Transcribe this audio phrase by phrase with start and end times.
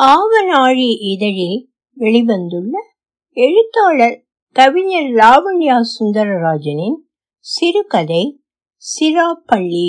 [0.00, 2.74] ஆவநாழி இதழில் வெளிவந்துள்ள
[3.36, 4.24] எழுத்தாளர்
[4.56, 6.98] கவிஞர் லாவண்யா சுந்தரராஜனின்
[7.38, 8.42] சிறுகதை
[8.82, 9.88] சிராப்பள்ளி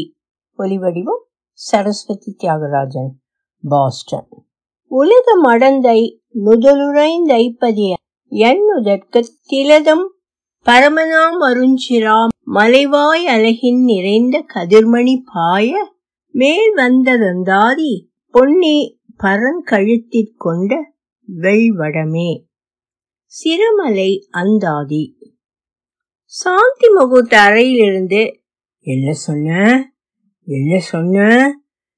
[0.59, 3.11] ஒலிவடிவம் சரஸ்வதி தியாகராஜன்
[3.63, 4.29] பாஸ்டன்.
[4.91, 5.99] உலக மடந்தை
[6.45, 7.93] நுதலுரைந்தைப்பதிய
[8.31, 10.05] எண்ணுதற்குத் திலதம்
[10.65, 15.91] பரமனாம் அருஞ்சிராம் மலைவாய் அலகின் நிறைந்த கதிர்மணி பாய
[16.35, 20.75] மேல் வந்ததந்தாதி பொன்னி பரங்கழுத்திற்கொண்ட
[21.41, 22.43] வெள்வடமே.
[23.25, 25.17] சிறுமலை அந்தாதி.
[26.23, 28.41] சாந்தி முகூர்த்த அறையிலிருந்து
[28.79, 29.91] என்ன சொன்ன?
[30.45, 31.19] என்ன சொன்ன?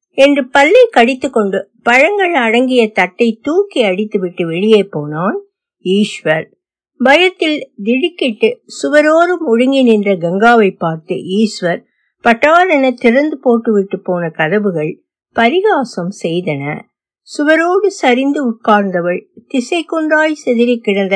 [0.09, 5.45] என்று பல்லை கடித்துக்கொண்டு பழங்கள் அடங்கிய தட்டை தூக்கி அடித்துவிட்டு வெளியே போனான்
[5.83, 6.51] ஈஸ்வர்.
[6.97, 11.83] பயத்தில் திடுக்கிட்டு சுவரோரும் ஒழுங்கி நின்ற கங்காவை பார்த்து ஈஸ்வர்
[12.23, 15.03] பட்டாரென திறந்து போட்டுவிட்டு போன கதவுகள்
[15.33, 16.91] பரிகாசம் செய்தன.
[17.29, 21.15] சுவரோடு சரிந்து உட்கார்ந்தவள் திசை கொண்டாய் சிதறி கிடந்த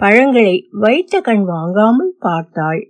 [0.00, 2.82] பழங்களை வைத்த கண் வாங்காமல் பார்த்தாள்.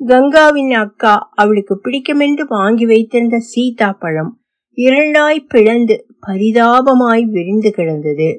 [0.00, 4.32] கங்காவின் அக்கா அவளுக்கு பிடிக்குமென்று வாங்கி வைத்திருந்த சீதா பழம்
[4.78, 8.30] இரண்டாய் பிளந்து பரிதாபமாய் விரிந்து கிடந்தது.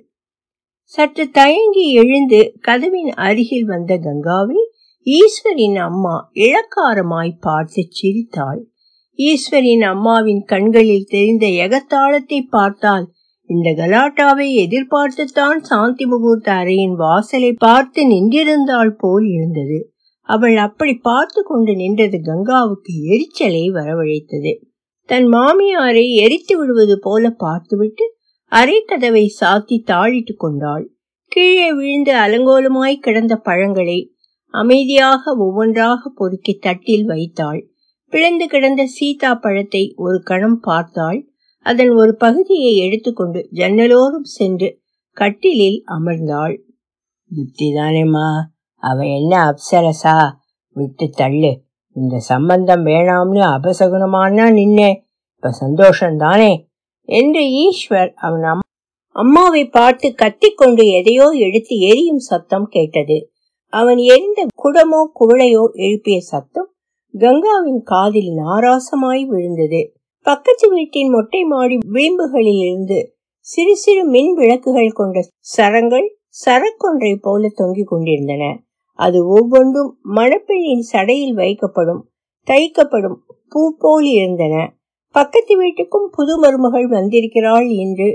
[0.93, 4.59] சற்று தயங்கி எழுந்து கதவின் அருகில் வந்த கங்காவை
[5.07, 6.15] ஈஸ்வரின் அம்மா
[6.45, 8.61] இளக்காரமாய் பார்த்து சிரித்தாள்.
[9.19, 13.07] ஈஸ்வரின் அம்மாவின் கண்களில் தெரிந்த எகத்தாளத்தை பார்த்தால்
[13.49, 19.77] இந்த கலாட்டாவை எதிர்பார்த்துத்தான் சாந்தி முகூர்த்த அறையின் வாசலை பார்த்து நின்றிருந்தாள் போல் இருந்தது.
[20.29, 24.53] அவள் அப்படி பார்த்து கொண்டு நின்றது கங்காவுக்கு எரிச்சலை வரவழைத்தது.
[25.09, 28.05] தன் மாமியாரை எரித்து விடுவது போல பார்த்துவிட்டு
[28.51, 30.85] அரை கதவை சாத்தி தாழிட்டு கொண்டாள்.
[31.31, 33.99] கீழே விழுந்து அலங்கோலமாய் கிடந்த பழங்களை
[34.53, 37.61] அமைதியாக ஒவ்வொன்றாக பொறுக்கி தட்டில் வைத்தாள்.
[38.13, 41.19] பிளந்து கிடந்த சீதா பழத்தை ஒரு கணம் பார்த்தாள்.
[41.67, 44.79] அதன் ஒரு பகுதியை எடுத்துக்கொண்டு ஜன்னலோரம் சென்று
[45.17, 46.55] கட்டிலில் அமர்ந்தாள்.
[47.31, 48.27] யுக்திதானேம்மா
[48.75, 50.17] அவ என்ன அப்சரசா?
[50.75, 51.51] விட்டு தள்ளு.
[51.95, 54.89] இந்த சம்பந்தம் வேணாம்னு அபசகுனமானா நின்னே.
[55.29, 56.51] இப்ப சந்தோஷம்தானே
[57.03, 58.61] என்று ஈஸ்வர் அவன்
[59.15, 63.17] அம்மாவை பார்த்து கத்திக்கொண்டு எதையோ எடுத்து எரியும் சத்தம் கேட்டது.
[63.73, 66.69] அவன் எரிந்த குடமோ குவளையோ எழுப்பிய சத்தம்
[67.13, 69.81] கங்காவின் காதில் நாராசமாய் விழுந்தது.
[70.27, 72.97] பக்கத்து வீட்டின் மொட்டை மாடி விளிம்புகளில் இருந்து
[73.47, 75.17] சிறு சிறு மின் விளக்குகள் கொண்ட
[75.47, 76.07] சரங்கள்
[76.45, 78.43] சரக்கொன்றை போல தொங்கிக் கொண்டிருந்தன.
[78.99, 82.01] அது ஒவ்வொன்றும் மணப்பெண்ணின் சடையில் வைக்கப்படும்
[82.47, 83.17] தைக்கப்படும்
[83.49, 84.55] பூ போல் இருந்தன.
[85.15, 88.09] பக்கத்து வீட்டுக்கும் புது மருமகள் வந்திருக்கிறாள் என்று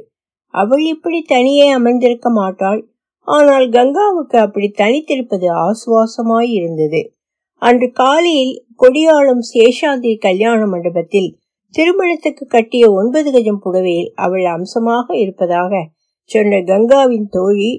[0.55, 2.81] அவள் இப்படி தனியே அமர்ந்திருக்க மாட்டாள்.
[3.29, 7.01] ஆனால் கங்காவுக்கு அப்படி தனித்திருப்பது ஆசுவாசமாய் இருந்தது.
[7.63, 11.31] அன்று காலையில் கொடியாளம் சேஷாதி கல்யாண மண்டபத்தில்
[11.75, 15.73] திருமணத்துக்கு கட்டிய ஒன்பது கஜம் புடவையில் அவள் அம்சமாக இருப்பதாக
[16.31, 17.71] சொன்ன கங்காவின் தோழி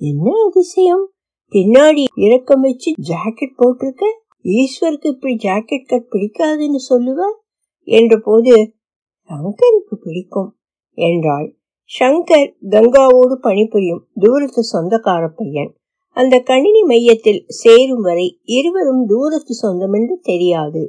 [0.00, 1.04] என்ன அதிசயம்?
[1.52, 4.04] பின்னாடி இறக்கம் வச்சு ஜாக்கெட் போட்டிருக்க?
[4.44, 7.20] ஈஸ்வருக்கு இப்படி ஜாக்கெட் கட் பிடிக்காதுன்னு சொல்லுவ?
[7.88, 8.54] என்ற போது
[9.30, 10.50] சங்கருக்கு பிடிக்கும்
[10.98, 11.48] என்றாள்.
[11.90, 15.72] சங்கர் கங்காவோடு பணிபுரியும் தூரத்து சொந்தக்கார பையன்.
[16.16, 20.82] அந்த கணினி மையத்தில் சேரும் வரை இருவரும் தூரத்து சொந்தம் என்று தெரியாது.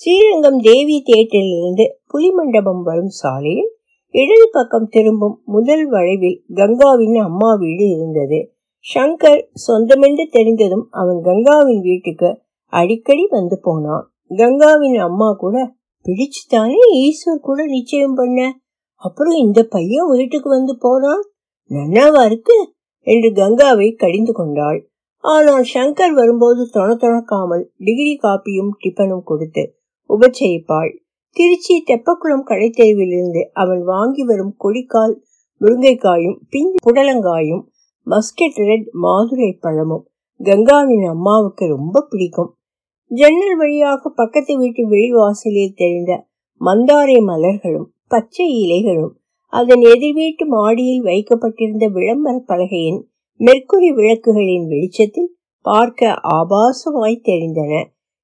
[0.00, 3.68] ஸ்ரீரங்கம் தேவி தியேட்டரிலிருந்து புலிமண்டபம் வரும் சாலையில்
[4.14, 8.38] இடது பக்கம் திரும்பும் முதல் வளைவில் கங்காவின் அம்மா வீடு இருந்தது.
[8.86, 12.30] சங்கர் சொந்தமென்று தெரிந்ததும் அவன் கங்காவின் வீட்டுக்கு
[12.72, 14.04] அடிக்கடி வந்து போனான்.
[14.30, 15.56] கங்காவின் அம்மா கூட
[16.06, 18.38] பிடிச்சுதானே ஈஸ்வர் கூட நிச்சயம் பண்ண?
[19.02, 21.22] அப்புறம் இந்த பையன் வீட்டுக்கு வந்து போனான்?
[21.70, 22.56] நன்னாவா இருக்கு?
[23.06, 24.80] என்று கங்காவை கடிந்து கொண்டாள்.
[25.24, 29.64] ஆனால் சங்கர் வரும்போது தொண தொணக்காமல் டிகிரி காப்பியும் டிஃபனும் கொடுத்து
[30.14, 30.92] உபச்சரிப்பாள்.
[31.36, 35.14] திருச்சி தெப்பக்குளம் கடைத்தெருவிலிருந்து அவன் வாங்கி வரும் கொடிக்கால்
[35.60, 37.62] முருங்கைக்காயும் பிஞ்சு புடலங்காயும்
[38.06, 40.04] மஸ்கெட் ரெட் மாதுளை பழமும்
[40.40, 42.50] கங்காவின் அம்மாவுக்கு ரொம்ப பிடிக்கும்.
[43.10, 46.12] ஜன்னல் வழியாக பக்கத்து வீட்டு வெளிவாசலில் தெரிந்த
[46.60, 49.12] மந்தாரை மலர்களும் பச்சை இலைகளும்
[49.52, 53.00] அதன் எதிர் வீட்டு மாடியில் வைக்கப்பட்டிருந்த விளம்பர பலகையின்
[53.40, 55.30] மெர்க்குரி விளக்குகளின் வெளிச்சத்தில்
[55.64, 57.72] பார்க்க ஆபாசமாய் தெரிந்தன.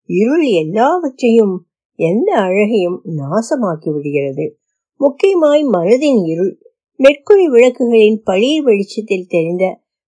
[0.08, 1.54] இருள் எல்லாவற்றையும்
[1.98, 4.58] எந்த அழகையும் நாசமாக்கி விடுகிறது.
[4.96, 6.52] முக்கியமாய் மனதின் இருள்
[6.98, 9.64] மெர்க்குரி விளக்குகளின் பழிய வெளிச்சத்தில் தெரிந்த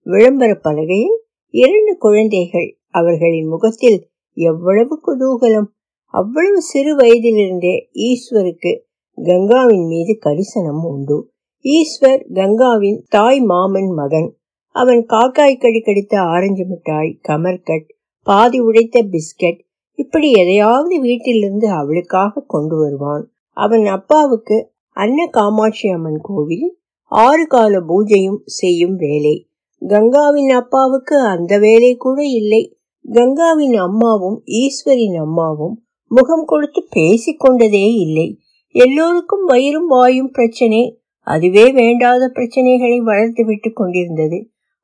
[0.06, 1.16] விளம்பர பலகையில்
[1.54, 5.68] இரண்டு குழந்தைகள் அவர்களின் முகத்தில் எவ்வளவு குதூகலம்.
[6.04, 8.72] அவ்வளவு சிறு வயதிலிருந்தே ஈஸ்வருக்கு
[9.18, 11.18] கங்காவின் மீது கரிசனம் உண்டு.
[11.62, 14.36] ஈஸ்வர் கங்காவின் தாய் மாமன் மகன்.
[14.74, 17.88] அவன் காக்காய் கடி கடித்த ஆரஞ்சு மிட்டாய் கமர்கட்
[18.26, 19.60] பாதி உடைத்த பிஸ்கட்
[20.02, 23.24] இப்படி எதையாவது வீட்டிலிருந்து அவளுக்காக கொண்டு வருவான்.
[23.56, 24.56] அவன் அப்பாவுக்கு
[24.96, 26.68] அன்ன காமாட்சி அம்மன் கோவில்
[27.12, 29.34] ஆறு கால பூஜையும் செய்யும் வேலை.
[29.82, 32.62] கங்காவின் அப்பாவுக்கு அந்த வேலை கூட இல்லை.
[33.04, 35.76] கங்காவின் அம்மாவும் ஈஸ்வரின் அம்மாவும்
[36.10, 38.28] முகம் கொடுத்து பேசிக்கொண்டதே இல்லை.
[38.74, 40.82] எல்லோருக்கும் வயிறும் வாயும் பிரச்சனை.
[41.26, 44.38] அதுவே வேண்டாத பிரச்சனைகளை வளர்த்து விட்டு கொண்டிருந்தது.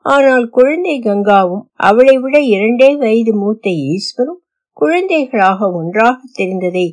[0.05, 4.41] ஆனால் குழந்தை கங்காவும் அவளை விட இரண்டே வயது மூத்த ஈஸ்வரும்
[4.77, 6.87] குழந்தைகளாக ஒன்றாக தெரிந்ததை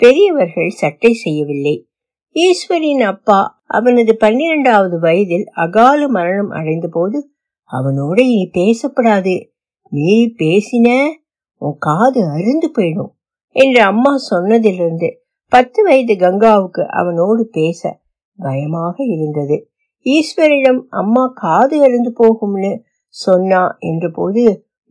[0.00, 1.76] பெரியவர்கள் சட்டை செய்யவில்லை.
[2.36, 7.18] ஈஸ்வரின் அப்பா அவனது பன்னிரண்டாவது வயதில் அகால மரணம் அடைந்த போது
[7.70, 9.34] அவனோட இனி பேசப்படாது.
[9.92, 10.88] நீ பேசின?
[11.62, 13.12] உன் காது அருந்து போயிடும்
[13.56, 15.08] என்று அம்மா சொன்னதிலிருந்து
[15.52, 17.80] பத்து வயது கங்காவுக்கு அவனோடு பேச
[18.38, 19.56] பயமாக இருந்தது.
[20.06, 22.72] ஈஸ்வரிடம் அம்மா காது அருந்து போகும்னு
[23.14, 24.42] சொன்னா என்ற போது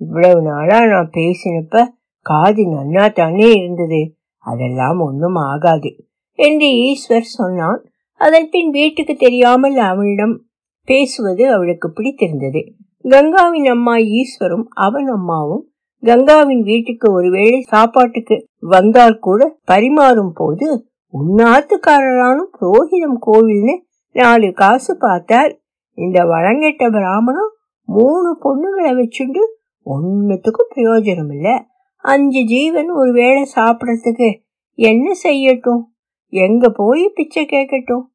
[0.01, 1.85] இவ்வளவு நாளா நான் பேசினப்ப
[2.21, 4.15] காது நன்னா தானே இருந்தது.
[4.37, 5.95] அதெல்லாம் ஒன்றும் ஆகாது.
[6.33, 7.85] என்று ஈஸ்வர் சொன்னான்.
[8.15, 10.43] அதன் பின் வீட்டுக்கு தெரியாமல் அவனிடம்
[10.83, 12.73] பேசுவது அவளுக்கு பிடித்திருந்தது.
[13.03, 15.69] கங்காவின் அம்மா ஈஸ்வரும் அவன் அம்மாவும்
[16.03, 23.75] கங்காவின் வீட்டுக்கு ஒருவேளை சாப்பாட்டுக்கு வந்தால் கூட பரிமாறும் போது உன்னாத்துக்காரரானும் புரோகிதம் கோவில்னு
[24.11, 25.59] நாலு காசு பார்த்தார்.
[25.93, 29.41] இந்த வழங்கெட்ட பிராமணம் மூணு பொண்ணுகளை வச்சுண்டு
[29.85, 31.67] ஒன்னுத்துக்கும் பிரயோஜனம் இல்ல
[32.03, 34.29] அஞ்சு ஜீவன் ஒரு வேளை சாப்பிடறதுக்கு
[34.73, 35.81] என்ன செய்யட்டும்?
[36.29, 38.05] எங்க போய் பிச்சை கேட்கட்டும்?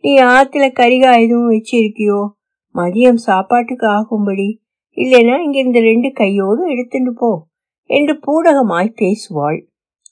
[0.00, 2.28] நீ ஆத்துல கரிகா எதுவும் வச்சிருக்கியோ?
[2.74, 4.48] மதியம் சாப்பாட்டுக்கு ஆகும்படி.
[4.96, 7.46] இல்லைன்னா இங்கிருந்து ரெண்டு கையோடு எடுத்துட்டு போ
[7.84, 9.58] என்று பூடகமாய் பேசுவாள்.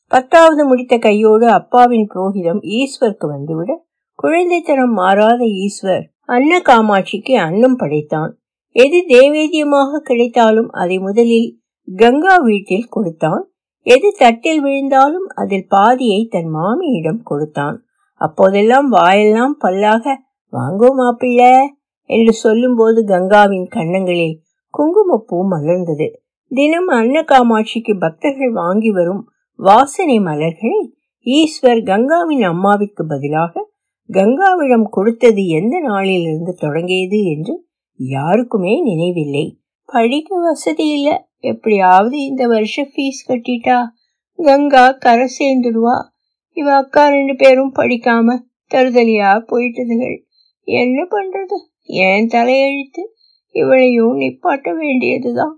[0.06, 3.72] பத்தாவது முடித்த கையோடு அப்பாவின் புரோகிதம் ஈஸ்வருக்கு வந்துவிட
[4.18, 8.32] குழந்தைத்தனம் மாறாத ஈஸ்வர் அன்ன காமாட்சிக்கு அன்னம் படைத்தான்.
[8.76, 11.61] எது தேவேதியமாக கிடைத்தாலும் அதை முதலில்
[11.96, 13.42] கங்கா வீட்டில் கொடுத்தான்.
[13.82, 17.84] எது தட்டில் விழுந்தாலும் அதில் பாதியை தன் மாமியிடம் கொடுத்தான்.
[18.20, 20.04] அப்போதெல்லாம் வாயெல்லாம் பல்லாக
[20.52, 21.42] வாங்கோ மாப்பிள்ள
[22.10, 24.36] என்று சொல்லும்போது கங்காவின் கன்னங்களில்
[24.70, 26.08] குங்குமப்பூ மலர்ந்தது.
[26.50, 29.22] தினம் அன்ன காமாட்சிக்கு பக்தர்கள் வாங்கி வரும்
[29.56, 30.80] வாசனை மலர்களை
[31.26, 33.70] ஈஸ்வர் கங்காவின் அம்மாவிற்கு பதிலாக
[34.10, 37.54] கங்காவிடம் கொடுத்தது எந்த நாளிலிருந்து தொடங்கியது என்று
[37.96, 39.58] யாருக்குமே நினைவில்லை.
[39.84, 41.16] படிக்க வசதி இல்லை.
[41.42, 43.78] எப்படியாவது இந்த வருஷம் ஃபீஸ் கட்டிட்டா
[44.38, 45.96] கங்கா கரை சேர்ந்துடுவா.
[46.56, 48.36] இவ அக்கா ரெண்டு பேரும் படிக்காம
[48.70, 50.16] தருதலியா போயிட்டதுகள்.
[50.68, 51.56] என்ன பண்றது?
[52.02, 53.02] ஏன் தலையெழுத்து?
[53.54, 55.56] இவளையும் நிப்பாட்ட வேண்டியதுதான்.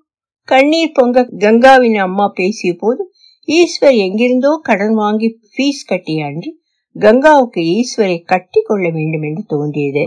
[0.49, 3.03] கண்ணீர் பொங்க கங்காவின் அம்மா பேசிய போது
[3.49, 6.51] ஈஸ்வர் எங்கிருந்தோ கடன் வாங்கி ஃபீஸ் கட்டிய அன்று
[6.97, 10.05] கங்காவுக்கு ஈஸ்வரை கட்டி கொள்ள வேண்டும் என்று தோன்றியது.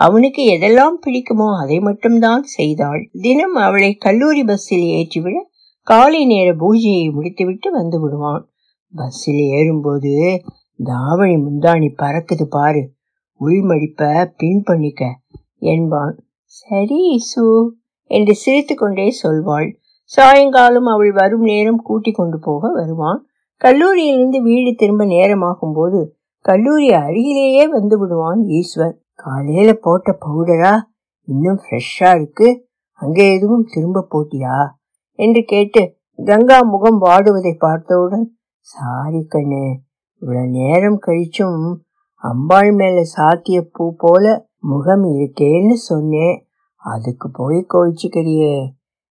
[0.00, 3.10] அவனுக்கு எதெல்லாம் பிடிக்குமோ அதை மட்டும்தான் செய்தாள்.
[3.20, 5.38] தினம் அவளை கல்லூரி பஸ்ஸில் ஏற்றிவிட
[5.86, 8.44] காலை நேர பூஜையை முடித்துவிட்டு வந்து விடுவான்.
[8.94, 10.12] பஸ்ஸில் ஏறும்போது
[10.76, 12.82] தாவணி முந்தாணி பறக்குது பாரு.
[13.40, 15.02] உள்மடிப்ப பின் பண்ணிக்க
[15.58, 16.14] என்பான்.
[16.44, 17.44] சரி சு
[18.10, 19.68] என்று சிரித்து கொண்டே சொல்வாள்.
[20.10, 23.20] சாயங்காலம் அவள் வரும் நேரம் கூட்டி கொண்டு போக வருவான்.
[23.60, 26.00] கல்லூரியிலிருந்து வீடு திரும்ப நேரமாகும் போது
[26.44, 28.96] கல்லூரி அருகிலேயே வந்து விடுவான் ஈஸ்வர்.
[29.22, 30.72] காலையில போட்ட பவுடரா
[31.28, 32.48] இன்னும் ஃப்ரெஷ்ஷா இருக்கு.
[33.00, 34.56] அங்கே எதுவும் திரும்ப போட்டியா?
[35.18, 35.82] என்று கேட்டு
[36.18, 38.26] கங்கா முகம் வாடுவதை பார்த்தவுடன்
[38.66, 39.64] சாரி கண்ணு
[40.22, 41.60] இவ்வளவு நேரம் கழிச்சும்
[42.22, 44.24] அம்பாள் மேல சாத்திய பூ போல
[44.70, 46.36] முகம் இருக்கேன்னு சொன்னேன்.
[46.84, 48.54] அதுக்கு போய் கோயிச்சுக்கிறியே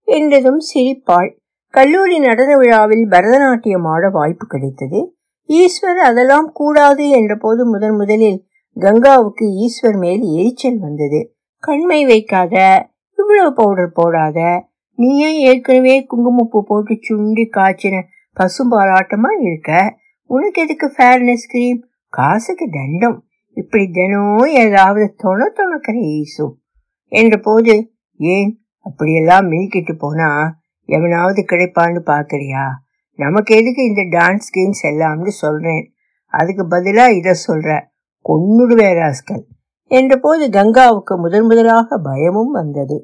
[0.07, 1.29] என்றதும் சிரிப்பாள்.
[1.73, 4.99] கல்லூரி நடன விழாவில் பரதநாட்டியம் ஆட வாய்ப்பு கிடைத்தது.
[5.49, 8.39] ஈஸ்வர் அதெல்லாம் கூடாது என்ற போது முதன் முதலில்
[8.77, 11.19] கங்காவுக்கு ஈஸ்வர் மேல் எரிச்சல் வந்தது.
[11.63, 12.55] கண்மை வைக்காத
[13.17, 14.39] இவ்வளவு பவுடர் போடாத
[14.97, 18.01] நீ ஏன் ஏற்கனவே குங்குமப்பூ போட்டு சுண்டி காய்ச்சின
[18.38, 19.97] பசும்பாலாட்டமா இருக்க?
[20.29, 23.17] உனக்கு எதுக்கு ஃபேர்னஸ் கிரீம் காசுக்கு தண்டம்.
[23.57, 26.45] இப்படி தினம் ஏதாவது தொண தொணக்கிற ஈசு.
[27.11, 28.51] என்ற போது ஏன்
[28.85, 30.29] அப்படியெல்லாம் மீக்கிட்டு போனா
[30.89, 32.65] எவனாவது கிடைப்பான்னு பாக்குறியா?
[33.19, 35.83] நமக்கு எதுக்கு இந்த டான்ஸ் கேம்ஸ் எல்லாம்னு சொல்றேன்.
[36.33, 37.69] அதுக்கு பதிலா இத சொல்ற.
[38.29, 39.45] கொன்னுடுவே ராஸ்கல்
[39.91, 42.98] என்ற போது கங்காவுக்கு முதன் முதலாக பயமும் வந்தது.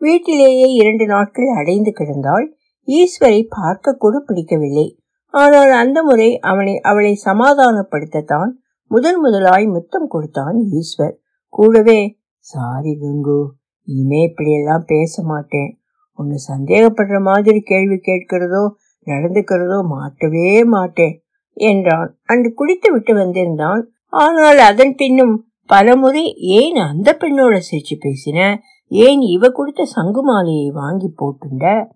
[0.00, 2.46] வீட்டிலேயே இரண்டு நாட்கள் அடைந்து கிடந்தால்
[2.88, 4.86] ஈஸ்வரை பார்க்க கூட பிடிக்கவில்லை.
[5.34, 8.52] ஆனால் அந்த முறை அவனை அவளை சமாதானப்படுத்தத்தான்
[8.90, 11.16] முதன் முதலாய் முத்தம் கொடுத்தான் ஈஸ்வர்.
[11.48, 11.98] கூடவே
[12.38, 13.40] சாரி கங்கு
[13.88, 15.70] இனிமே இப்படியெல்லாம் பேச மாட்டேன்.
[16.18, 18.64] உன்னை சந்தேகப்படுற மாதிரி கேள்வி கேட்கிறதோ
[19.06, 21.14] நடந்துக்கிறதோ மாட்டவே மாட்டேன்
[21.56, 22.10] என்றான்.
[22.24, 25.34] அன்று குடித்து விட்டு வந்திருந்தான் ஆனால் அதன் பின்னும்
[25.70, 28.58] பலமுறை ஏன் அந்த பெண்ணோட சிரிச்சு பேசின?
[28.90, 31.86] ஏன் இவ கொடுத்த சங்கு மாலையை வாங்கி போட்டுண்ட?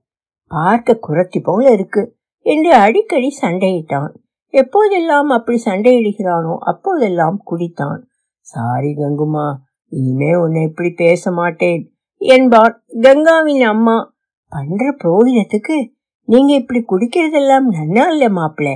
[0.50, 2.02] பார்க்க குரத்தி போல இருக்கு
[2.46, 4.10] என்று அடிக்கடி சண்டையிட்டான்.
[4.54, 8.00] எப்போதெல்லாம் அப்படி சண்டையிடுகிறானோ அப்போதெல்லாம் குடித்தான்.
[8.40, 9.46] சாரி கங்குமா
[9.92, 11.80] இனிமே உன்னை இப்படி பேச மாட்டேன்
[12.16, 13.96] என்பான் கங்காவின் அம்மா.
[14.52, 15.76] பண்ற புரோகிதத்துக்கு
[16.28, 18.68] நீங்க இப்படி குடிக்கிறதெல்லாம் நன்னா இல்ல மாப்பிள.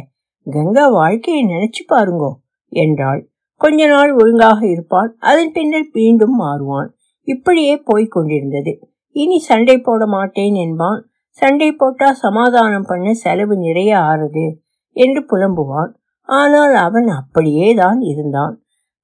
[0.47, 2.31] கங்கா வாழ்க்கையை நினைச்சு பாருங்கோ.
[2.69, 3.29] என்றாள்.
[3.55, 5.17] கொஞ்ச நாள் ஒழுங்காக இருப்பான்.
[5.19, 6.89] அதன் பின்னர் மீண்டும் மாறுவான்.
[7.23, 8.89] இப்படியே போய்க் கொண்டிருந்தது.
[9.11, 11.09] இனி சண்டை போட மாட்டேன் என்பான்.
[11.29, 14.59] சண்டை போட்டா சமாதானம் பண்ண செலவு நிறைய ஆறுது
[14.93, 15.93] என்று புலம்புவான்.
[16.23, 18.61] ஆனால் அவன் அப்படியே தான் இருந்தான்.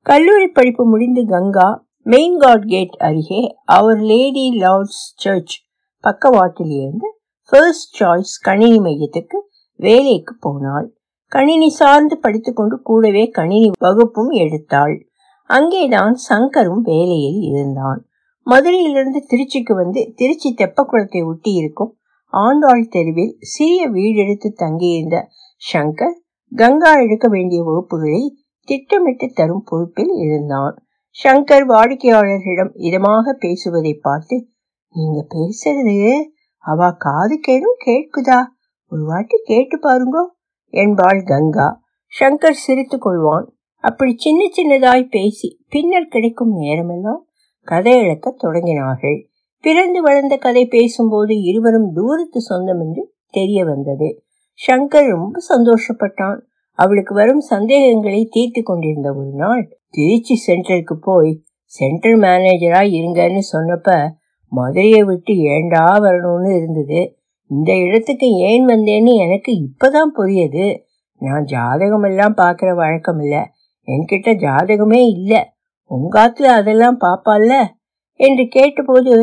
[0.06, 5.54] கல்லூரி படிப்பு முடிந்து கங்கா மெயின் காட் கேட் அருகே அவர் லேடி லார்ட்ஸ் சர்ச்
[6.00, 9.38] பக்கவாட்டில் இருந்து ஃபர்ஸ்ட் சாய்ஸ் கணினி மையத்துக்கு
[9.76, 10.94] வேலைக்கு போனாள்.
[11.32, 14.94] கணினி சார்ந்து படித்துக்கொண்டு கூடவே கணினி வகுப்பும் எடுத்தாள்.
[15.50, 18.00] அங்கேதான் சங்கரும் வேலையில் இருந்தான்.
[18.46, 21.92] மதுரையிலிருந்து திருச்சிக்கு வந்து திருச்சி தெப்பக்குளத்தை ஒட்டி இருக்கும்
[22.32, 25.28] ஆண்டாள் தெருவில் சிறிய வீடெடுத்து தங்கியிருந்த
[25.72, 26.16] சங்கர்
[26.52, 28.22] கங்கா எடுக்க வேண்டிய வகுப்புகளை
[28.68, 30.74] திட்டமிட்டு தரும் பொறுப்பில் இருந்தான்.
[31.16, 34.36] சங்கர் வாடிக்கையாளர்களிடம் இதமாக பேசுவதை பார்த்து
[34.94, 35.98] நீங்க பேசுறது?
[36.64, 38.40] அவ காது கேடும் கேட்குதா?
[38.92, 40.18] ஒரு வாட்டி கேட்டு பாருங்க.
[40.72, 41.68] என்பாள் கங்கா.
[42.12, 43.46] சங்கர் சிரித்து கொள்வான்.
[43.84, 47.22] அப்படி சின்ன சின்னதாய் பேசி பின்னர் கிடைக்கும் நேரமெல்லாம்
[47.68, 49.18] கதை இழக்க தொடங்கினார்கள்.
[49.64, 54.08] பிறந்து வளர்ந்த கதை பேசும்போது இருவரும் தூரத்து சொந்தம் என்று தெரிய வந்தது.
[54.66, 56.40] சங்கர் ரொம்ப சந்தோஷப்பட்டான்.
[56.78, 61.32] அவளுக்கு வரும் சந்தேகங்களை தீர்த்து கொண்டிருந்த ஒரு நாள் திருச்சி சென்டருக்கு போய்
[61.70, 63.90] சென்டர் மேனேஜரா இருங்கன்னு சொன்னப்ப
[64.52, 67.02] மதுரையை விட்டு ஏண்டா வரணும்னு இருந்தது.
[67.50, 70.66] இந்த இடத்துக்கு ஏன் வந்தேன்னு எனக்கு இப்பதான் புரியுது.
[71.20, 73.36] நான் ஜாதகம் எல்லாம் பாக்குற வழக்கம் இல்ல.
[73.88, 75.32] என்கிட்ட ஜாதகமே இல்ல.
[75.90, 77.50] உங்காத்துல அதெல்லாம் பாப்பால
[78.20, 79.14] என்று கேட்டபோது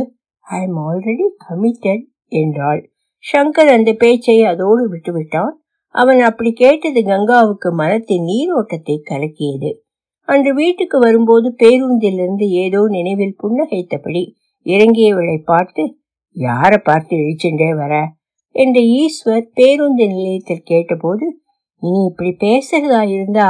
[0.45, 2.81] ஐ எம் ஆல்ரெடி கமிட்டட் என்றாள்.
[3.23, 5.53] சங்கர் அந்த பேச்சை அதோடு விட்டுவிட்டான்.
[5.95, 9.71] அவன் அப்படி கேட்டது கங்காவுக்கு மனத்தின் நீரோட்டத்தை கலக்கியது.
[10.27, 14.23] அன்று வீட்டுக்கு வரும்போது பேருந்திலிருந்து ஏதோ நினைவில் புன்னகைத்தபடி
[14.65, 15.83] இறங்கியவளை பார்த்து
[16.35, 17.93] யார பார்த்து இழிச்சுண்டே வர?
[18.55, 21.25] என்று ஈஸ்வர் பேருந்து நிலையத்தில் கேட்டபோது
[21.83, 23.49] நீ இப்படி பேசுறதா இருந்தா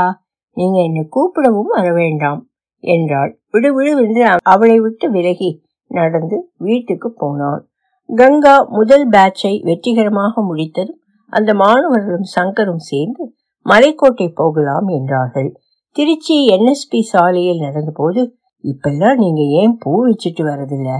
[0.57, 2.41] நீங்க என்னை கூப்பிடவும் வர வேண்டாம்
[2.83, 3.31] என்றாள்.
[3.51, 5.49] விடுவிடுவென்று அவளை விட்டு விலகி
[5.91, 7.61] நடந்து வீட்டுக்கு போனான்.
[8.09, 10.99] கங்கா முதல் பேட்சை வெற்றிகரமாக முடித்ததும்
[11.33, 13.23] அந்த மாணவர்களும் சங்கரும் சேர்ந்து
[13.65, 15.49] மலைக்கோட்டை போகலாம் என்றார்கள்.
[15.95, 18.21] திருச்சி என்எஸ்பி சாலையில் நடந்தபோது
[18.63, 20.91] இப்பெல்லாம் நீங்க ஏன் பூ வச்சுட்டு வரதில்ல?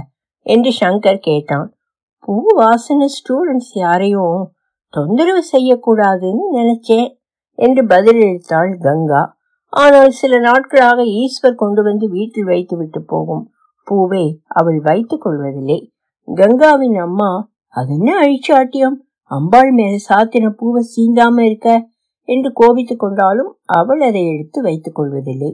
[0.50, 1.68] என்று சங்கர் கேட்டான்.
[2.24, 4.38] பூ வாசனை ஸ்டூடெண்ட்ஸ் யாரையும்
[4.94, 7.10] தொந்தரவு செய்யக்கூடாதுன்னு நினைச்சேன்
[7.58, 9.22] என்று பதிலளித்தாள் கங்கா.
[9.72, 13.44] ஆனால் சில நாட்களாக ஈஸ்வர் கொண்டு வந்து வீட்டில் வைத்து விட்டு போகும்
[13.86, 15.78] பூவை அவள் வைத்துக் கொள்வதில்லை.
[16.28, 17.30] கங்காவின் அம்மா
[17.74, 18.96] அது என்ன அழிச்சாட்டியம்?
[19.30, 21.68] அம்பாள் மேல சாத்தின பூவை சீந்தாம இருக்க?
[22.28, 25.50] என்று கோபித்துக் கொண்டாலும் அவள் அதை எடுத்து வைத்துக் கொள்வதில்லை.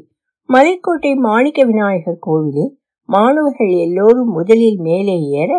[0.49, 2.73] மலைக்கோட்டை மாணிக்க விநாயகர் கோவிலில்
[3.09, 5.51] மாணவர்கள் எல்லோரும் முதலில் மேலே ஏற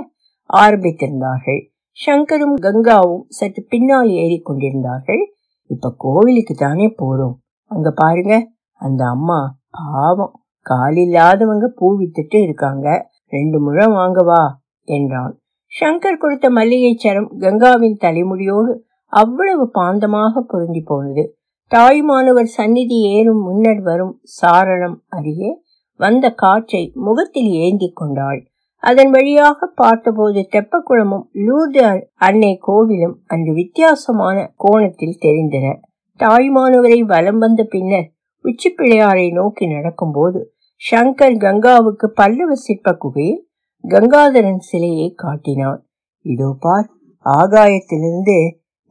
[0.49, 1.61] ஆரம்பித்திருந்தார்கள்.
[1.97, 5.23] சங்கரும் கங்காவும் சற்று பின்னால் ஏறி கொண்டிருந்தார்கள்.
[5.69, 7.35] இப்ப கோவிலுக்கு தானே போறோம்.
[7.71, 8.33] அங்க பாருங்க
[8.81, 9.39] அந்த அம்மா
[9.69, 10.35] பாவம்
[10.65, 12.87] காலில்லாதவங்க பூ வித்துட்டு இருக்காங்க.
[13.33, 14.41] ரெண்டு முழம் வாங்கவா
[14.87, 15.33] என்றான்.
[15.71, 18.73] சங்கர் கொடுத்த மல்லிகை சரம் கங்காவின் தலைமுடியோடு
[19.13, 21.23] அவ்வளவு பாந்தமாக பொருந்தி போனது.
[21.71, 25.49] தாய்மானவர் சந்நிதி ஏறும் முன்னர் வரும் சாரணம் அருகே
[25.97, 28.47] வந்த காற்றை முகத்தில் ஏந்தி கொண்டாள்.
[28.79, 35.75] அதன் வழியாக பார்த்தபோது தெப்பக்குளமும் லூர்து அன்னை கோவிலும் அன்று வித்தியாசமான கோணத்தில் தெரிந்தன.
[36.19, 38.11] தாய்மானவரை வலம் வந்த பின்னர்
[38.41, 40.53] உச்சி பிள்ளையாரை நோக்கி நடக்கும்போது
[40.91, 43.41] சங்கர் கங்காவுக்கு பல்லவ சிற்ப குகையில்
[43.83, 45.81] கங்காதரன் சிலையை காட்டினான்.
[46.21, 46.87] இதோ பார்
[47.25, 48.37] ஆகாயத்திலிருந்து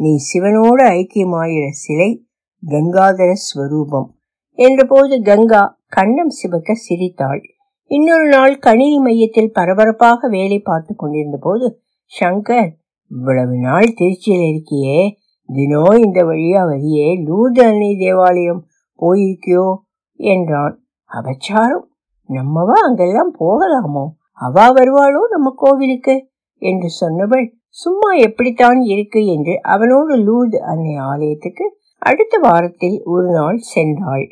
[0.01, 2.27] நீ சிவனோடு ஐக்கியமாயிற சிலை
[2.63, 4.09] கங்காதர ஸ்வரூபம்.
[4.57, 7.43] என்றபோது கங்கா கண்ணம் சிவக்க சிரித்தாள்.
[7.91, 11.81] இன்னொரு நாள் கணினி மையத்தில் பரபரப்பாக வேலை பார்த்து கொண்டிருந்த போது
[12.21, 12.71] சங்கர்
[13.11, 15.11] இவ்வளவு நாள் திருச்சியில் இருக்கியே.
[15.47, 17.09] தினம் இந்த வழியா வரியே.
[17.25, 18.67] லூர்து அன்னை தேவாலயம்
[19.01, 19.77] போயிருக்கியோ?
[20.13, 20.85] என்றான்.
[21.11, 21.85] அபச்சாரம்.
[22.29, 24.05] நம்மவா அங்கெல்லாம் போகலாமோ?
[24.33, 26.29] அவா வருவாளோ நம்ம கோவிலுக்கு?
[26.63, 29.27] என்று சொன்னவள் சும்மா எப்படித்தான் இருக்கு?
[29.27, 34.27] என்று அவனோடு லூர்து அன்னை ஆலயத்துக்கு அடுத்த வாரத்தில் ஒரு நாள் சென்றாள்.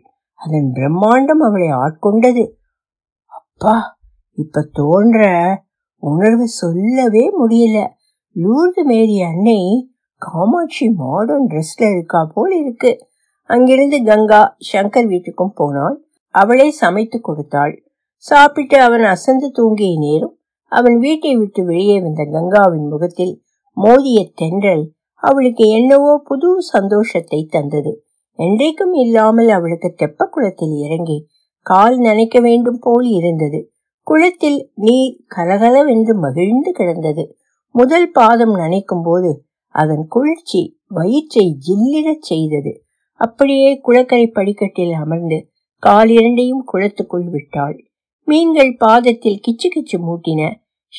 [0.44, 2.50] அதன் பிரம்மாண்டம் அவளை ஆட்கொண்டது.
[3.24, 3.98] அப்பா
[4.30, 5.20] இப்ப தோன்ற
[6.02, 7.86] உணர்வு சொல்லவே முடியல.
[8.36, 12.98] லூர்து மேரி அன்னை காமாட்சி மாடர்ன் ட்ரெஸ்ல இருக்கா போல் இருக்கு.
[13.42, 15.96] அங்கிருந்து கங்கா சங்கர் வீட்டுக்கும் போனாள்.
[16.28, 17.74] அவளே சமைத்து கொடுத்தாள்.
[18.16, 20.34] சாப்பிட்டு அவன் அசந்து தூங்கிய நேரம்
[20.72, 23.34] அவன் வீட்டை விட்டு வெளியே வந்த கங்காவின் முகத்தில்
[23.76, 24.84] மோதிய தென்றல்
[25.14, 27.92] அவளுக்கு என்னவோ புது சந்தோஷத்தை தந்தது.
[28.38, 31.18] என்றைக்கும் இல்லாமல் அவளுக்கு தெப்ப குளத்தில் இறங்கி
[31.66, 33.72] கால் நனைக்க வேண்டும் போல் இருந்தது.
[34.06, 37.24] குளத்தில் நீர் கலகலவென்று மகிழ்ந்து கிடந்தது.
[37.74, 39.30] முதல் பாதம் நனைக்கும் போது
[39.74, 42.72] அதன் குளிர்ச்சி வயிற்றை ஜில்லிடச் செய்தது.
[43.20, 45.38] அப்படியே குளக்கரை படிக்கட்டில் அமர்ந்து
[45.82, 47.76] கால் இரண்டையும் குளத்துக்குள் விட்டாள்.
[48.28, 50.42] மீன்கள் பாதத்தில் கிச்சு கிச்சு மூட்டின.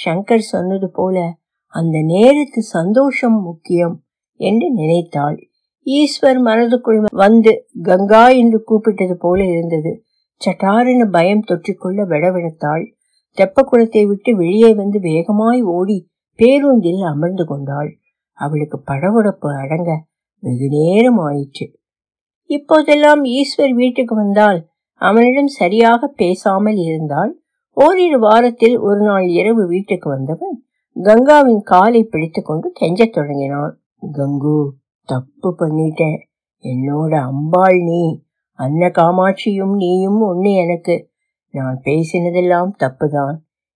[0.06, 1.18] சங்கர் சொன்னது போல
[1.74, 3.96] அந்த நேரத்து சந்தோஷம் முக்கியம்
[4.40, 5.38] என்று நினைத்தாள்.
[5.86, 7.52] ஈஸ்வர் மனதுக்குள் வந்து
[7.82, 9.92] கங்கா என்று கூப்பிட்டது போல இருந்தது.
[10.42, 12.84] சட்டாரென பயம் தொற்றிக்கொள்ள விடவிடத்தாள்
[13.38, 15.98] தெப்பக்குளத்தை விட்டு வெளியே வந்து வேகமாய் ஓடி
[16.40, 17.90] பேருந்தில் அமர்ந்து கொண்டாள்.
[18.40, 19.92] அவளுக்கு படவுடப்பு அடங்க
[20.44, 21.68] வெகு நேரம் ஆயிற்று.
[22.50, 24.60] இப்போதெல்லாம் ஈஸ்வர் வீட்டுக்கு வந்தால்
[25.02, 27.32] அவனிடம் சரியாக பேசாமல் இருந்தால்
[27.78, 30.56] ஓரிரு வாரத்தில் ஒரு நாள் இரவு வீட்டுக்கு வந்தவன்
[30.96, 33.74] கங்காவின் காலை பிடித்துக் கொண்டு கெஞ்சத் தொடங்கினான்.
[34.14, 34.60] கங்கு
[35.06, 36.18] தப்பு பண்ணிட்டேன்.
[36.64, 38.24] என்னோட அம்பாள் நீ
[38.60, 40.96] அன்ன காமாட்சியும் நீயும் ஒண்ணு எனக்கு.
[41.54, 43.36] நான் பேசினதெல்லாம் தப்புதான்.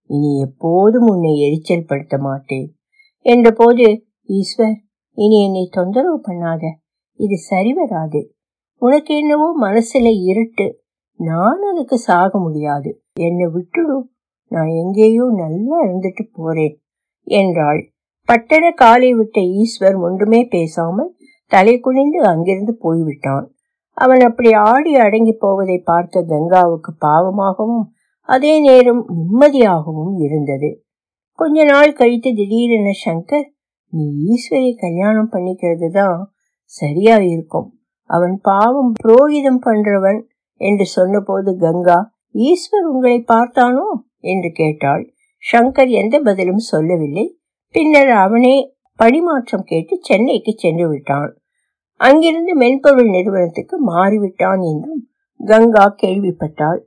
[0.09, 2.67] இனி எப்போதும் உன்னை எரிச்சல் படுத்த மாட்டேன்.
[3.25, 3.85] என்றபோது
[4.29, 4.77] ஈஸ்வர்
[5.17, 6.63] இனி என்னை தொந்தரவு பண்ணாத.
[7.19, 8.21] இது சரி வராது
[8.81, 10.67] உனக்கு என்னவோ மனசுல இருட்டு.
[11.19, 12.89] நான் அதுக்கு சாக முடியாது.
[13.19, 14.05] என்னை விட்டுடும்
[14.51, 16.75] நான் எங்கேயோ நல்லா இருந்துட்டு போறேன்.
[17.27, 17.81] என்றாள்.
[18.29, 21.11] பட்டண காலை விட்ட ஈஸ்வர் ஒன்றுமே பேசாமல்
[21.51, 23.51] தலை குனிந்து அங்கிருந்து போய்விட்டான்.
[23.93, 27.85] அவன் அப்படி ஆடி அடங்கி போவதை பார்த்த கங்காவுக்கு பாவமாகவும்
[28.21, 30.83] அதே நேரம் நிம்மதியாகவும் இருந்தது.
[31.31, 33.47] கொஞ்ச நாள் கழித்து திடீரென சங்கர்
[33.89, 36.31] நீ ஈஸ்வரை கல்யாணம் பண்ணிக்கிறது தான்
[36.63, 37.73] சரியா இருக்கும்.
[38.03, 40.19] அவன் பாவம் புரோகிதம் பண்றவன்
[40.55, 43.87] என்று சொன்னபோது கங்கா ஈஸ்வர் உங்களை பார்த்தானோ?
[44.19, 45.13] என்று கேட்டாள்.
[45.53, 47.39] சங்கர் எந்த பதிலும் சொல்லவில்லை.
[47.75, 51.38] பின்னர் அவனே பணிமாற்றம் கேட்டு சென்னைக்கு சென்று விட்டான்.
[51.99, 55.01] அங்கிருந்து மென்பொருள் நிறுவனத்துக்கு மாறிவிட்டான் என்றும்
[55.39, 56.79] கங்கா கேள்விப்பட்டாள்.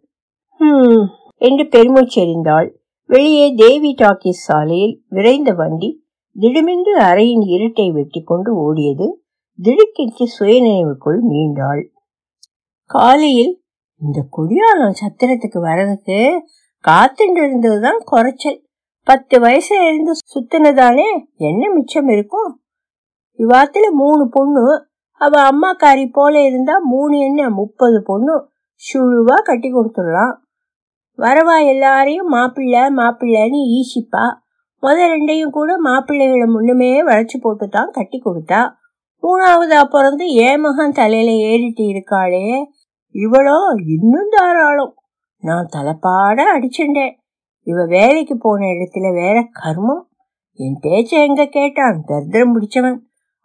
[1.41, 2.69] என்று பெருமூச்செறிந்தாள்
[3.11, 5.91] வெளியே தேவி டாக்கிஸ் சாலையில் விரைந்த வண்டி
[6.37, 9.07] திடுமென்று அறையின் இருட்டை வெட்டி கொண்டு ஓடியது.
[9.59, 11.83] திடுக்கிட்டு சுயநினைவுக்குள் மீண்டாள்.
[12.91, 13.53] காலையில்
[14.03, 16.21] இந்த குடியாலம் சத்திரத்துக்கு வர்றதுக்கு
[16.85, 18.59] காத்துட்டு இருந்ததுதான் குறைச்சல்.
[19.07, 21.09] பத்து வயசுல இருந்து சுத்தினதானே
[21.41, 22.51] என்ன மிச்சம் இருக்கும்?
[23.39, 24.65] இவ்வாத்துல மூணு பொண்ணு
[25.25, 28.35] அவ அம்மாக்காரி போல இருந்தா மூணு என்ன முப்பது பொண்ணு
[28.83, 30.35] சுழுவா கட்டி கொடுத்துடலாம்.
[31.19, 34.25] வரவா எல்லாரையும் மாப்பிள்ளை மாப்பிள்ளைன்னு ஈசிப்பா
[34.83, 38.61] முத ரெண்டையும் கூட மாப்பிள்ளைகளை முன்னுமே வளைச்சு போட்டு தான் கட்டி கொடுத்தா.
[39.23, 42.47] மூணாவதா பிறந்து ஏமகன் தலையில ஏறிட்டு இருக்காளே?
[43.15, 44.95] இவளோ இன்னும் தாராளம்.
[45.43, 47.15] நான் தலைப்பாட அடிச்சுட்டேன்
[47.67, 50.03] இவ வேலைக்கு போன இடத்துல வேற கர்மம்.
[50.59, 51.99] என் பேச்ச எங்க கேட்டான்?
[52.07, 52.99] தர்தரம் பிடிச்சவன்.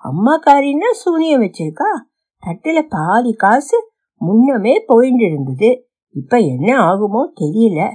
[0.03, 1.89] அம்மாக்காரின்னா சூனியம் வச்சிருக்கா?
[2.43, 3.77] தட்டுல பாதி காசு
[4.17, 7.91] முன்னமே போயிட்டு இருந்தது இப்ப என்ன ஆகுமோ தெரியல.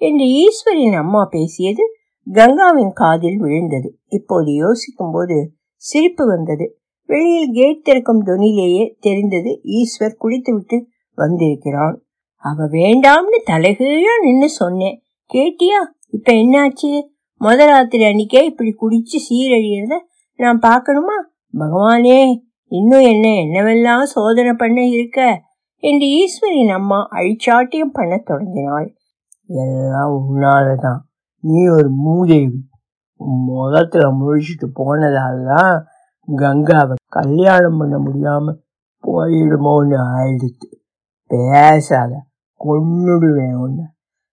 [0.00, 1.84] என்று ஈஸ்வரின் அம்மா பேசியது
[2.32, 3.98] கங்காவின் காதில் விழுந்தது.
[4.08, 6.78] இப்போது யோசிக்கும் போது சிரிப்பு வந்தது.
[7.08, 12.06] வெளியில் கேட் திறக்கும் தொனிலேயே தெரிந்தது ஈஸ்வர் குளித்துவிட்டு வந்திருக்கிறான்.
[12.36, 15.02] அவ வேண்டாம்னு தலைகீழா நின்னு சொன்னேன்.
[15.34, 15.80] கேட்டியா?
[16.08, 16.90] இப்ப என்னாச்சு?
[17.40, 19.94] முத ராத்திரி அன்னைக்கே இப்படி குடிச்சு சீரழியறத
[20.36, 21.16] நான் பார்க்கணுமா?
[21.58, 25.40] பகவானே இன்னும் என்ன என்னவெல்லாம் சோதனை பண்ண இருக்க?
[25.76, 28.94] என்று ஈஸ்வரின் அம்மா அழிச்சாட்டியம் பண்ண தொடங்கினாள்.
[29.46, 30.98] எல்லாம் உன்னாலதான்.
[31.40, 32.68] நீ ஒரு மூதேவி.
[33.16, 35.82] முகத்துல முழிச்சிட்டு போனதாலதான்
[36.36, 38.54] கங்காவை கல்யாணம் பண்ண முடியாம
[39.06, 40.74] போயிடுமோன்னு ஆயிடுச்சு
[41.26, 42.14] பேசாத
[42.64, 43.84] கொன்னுடுவேன் உன்னை.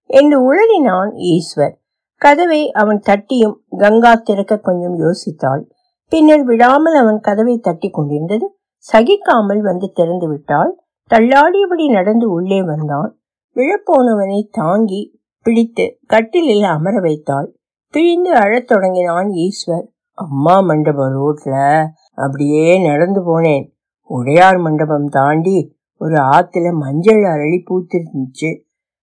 [0.04, 1.76] என்று உளறினான் ஈஸ்வர்.
[2.16, 5.64] கதவை அவன் தட்டியும் கங்கா திறக்க கொஞ்சம் யோசித்தாள்.
[6.12, 8.58] பின்னர் விடாமல் அவன் கதவை தட்டி கொண்டிருந்தது.
[8.94, 10.72] சகிக்காமல் வந்து திறந்து விட்டாள்.
[11.10, 13.20] தள்ளாடியபடி நடந்து உள்ளே வந்தான்.
[13.56, 17.56] விழப்போனவனை தாங்கி பிடித்து கட்டிலில் அமர வைத்தாள்.
[17.94, 19.86] பிழிந்து அழத் தொடங்கினான் ஈஸ்வர்.
[20.12, 21.86] அம்மா மண்டபம் ரோட்ல
[22.16, 23.66] அப்படியே நடந்து போனேன்.
[24.10, 28.52] உடையார் மண்டபம் தாண்டி ஒரு ஆத்துல மஞ்சள் அரளி பூத்திருந்துச்சு.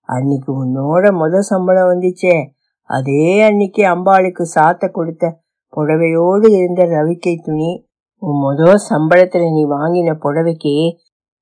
[0.08, 2.46] அன்னைக்கு உன்னோட முத சம்பளம் வந்துச்சே.
[2.82, 5.40] அதே அன்னைக்கு அம்பாளுக்கு சாத்த கொடுத்த
[5.76, 7.70] புடவையோடு இருந்த ரவிக்கை துணி
[8.22, 10.72] உன் முத சம்பளத்துல நீ வாங்கின புடவைக்கு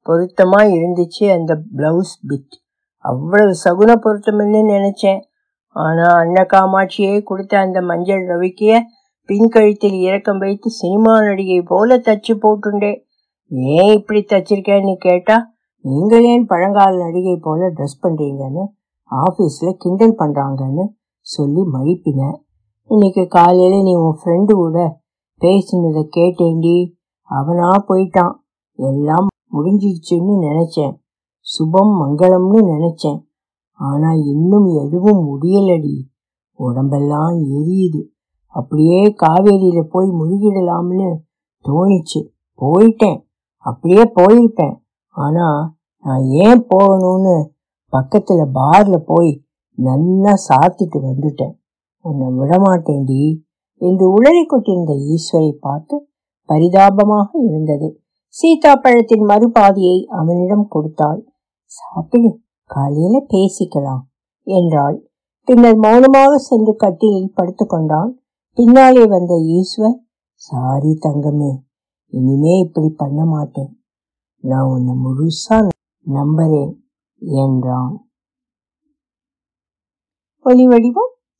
[0.06, 2.56] பொருத்தமா இருந்துச்சு அந்த பிளவுஸ் பிட்
[3.04, 5.20] அவ்வளவு சகுன பொருத்தம்னு நினைச்சேன்.
[5.76, 8.80] ஆனா அன்ன காமாட்சியே கொடுத்த அந்த மஞ்சள் ரவிக்கைய
[9.28, 12.92] பின்கழுத்தில் இறக்கம் வைத்து சினிமா நடிகை போல தச்சு போட்டுண்டே.
[13.76, 15.36] ஏன் இப்படி தச்சிருக்கேன்னு கேட்டா
[15.84, 18.64] நீங்கள் ஏன் பழங்கால நடிகை போல ட்ரெஸ் பண்றீங்கன்னு
[19.10, 20.84] ஆபீஸ்ல கிண்டல் பண்றாங்கன்னு
[21.20, 22.36] சொல்லி மழிப்பினேன்
[22.90, 25.00] இன்னைக்கு காலையில நீ உன் ஃப்ரெண்டு கூட
[25.40, 28.34] பேசினதை கேட்டேண்டி அவனா போயிட்டான்.
[28.76, 31.00] எல்லாம் முடிஞ்சிடுச்சுன்னு நினைச்சேன்.
[31.40, 33.24] சுபம் மங்களம்னு நினைச்சேன்.
[33.72, 36.00] ஆனா இன்னும் எதுவும் முடியலடி.
[36.52, 38.08] உடம்பெல்லாம் எரியுது.
[38.46, 41.16] அப்படியே காவேரியில போய் முழுகிடலாம்னு
[41.64, 42.28] தோணிச்சு.
[42.60, 43.24] போயிட்டேன்.
[43.56, 44.76] அப்படியே போயிருப்பேன்.
[45.08, 47.48] ஆனா நான் ஏன் போகணும்னு
[47.92, 51.56] பக்கத்துல பார்ல போய் நல்லா சாத்திட்டு வந்துட்டேன்.
[52.04, 53.22] உன்னை விடமாட்டேன்டி
[53.80, 55.96] என்று உளறி கொண்டிருந்த ஈஸ்வரை பார்த்து
[56.48, 57.88] பரிதாபமாக இருந்தது
[58.34, 61.20] சீதா பழத்தின் மறுபாதியை அவனிடம் கொடுத்தாள்.
[61.72, 62.30] சாப்பிடு
[62.70, 64.02] காலையில பேசிக்கலாம்
[64.46, 64.96] என்றாள்.
[65.48, 68.10] பின்னர் மௌனமாக சென்று கட்டிலில் படுத்துக்கொண்டான்
[68.58, 69.96] பின்னாலே வந்த ஈஸ்வர்
[70.42, 71.52] சாரி தங்கமே
[72.12, 73.72] இனிமே இப்படி பண்ண மாட்டேன்.
[74.44, 75.56] நான் உன்னை முழுசா
[76.06, 76.74] நம்புறேன்
[77.40, 77.94] என்றான்.
[80.46, 81.12] ஒலி வடிவம்